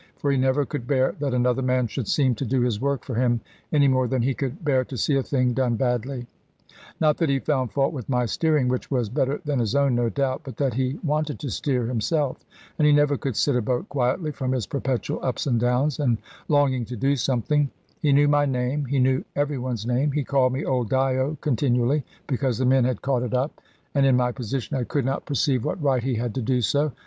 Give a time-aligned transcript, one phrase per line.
[0.17, 3.13] For he never could bear that another man should seem to do his work for
[3.13, 3.39] him,
[3.71, 6.25] any more than he could bear to see a thing done badly.
[6.99, 10.09] Not that he found fault with my steering (which was better than his own, no
[10.09, 12.39] doubt), but that he wanted to steer himself.
[12.79, 16.17] And he never could sit a boat quietly, from his perpetual ups and downs, and
[16.47, 17.69] longing to do something.
[18.01, 22.03] He knew my name; he knew every one's name; he called me "old Dyo," continually,
[22.25, 23.61] because the men had caught it up;
[23.93, 26.91] and in my position, I could not perceive what right he had to do so.